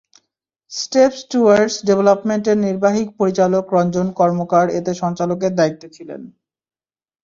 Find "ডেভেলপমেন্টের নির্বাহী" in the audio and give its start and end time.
1.87-3.03